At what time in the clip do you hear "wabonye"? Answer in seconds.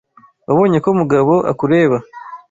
0.47-0.77